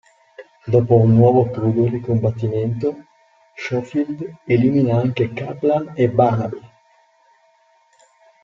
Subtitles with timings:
[0.65, 3.05] Dopo un nuovo crudele combattimento,
[3.55, 6.61] Schofield elimina anche Kaplan e Barnaby.